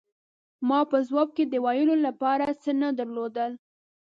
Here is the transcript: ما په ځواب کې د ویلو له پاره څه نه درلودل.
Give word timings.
ما 0.67 0.79
په 0.91 0.97
ځواب 1.07 1.29
کې 1.35 1.43
د 1.47 1.55
ویلو 1.65 1.95
له 2.05 2.11
پاره 2.21 2.49
څه 2.61 2.71
نه 2.81 2.89
درلودل. 2.99 3.51